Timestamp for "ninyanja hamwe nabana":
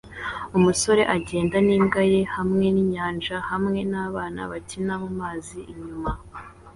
2.75-4.41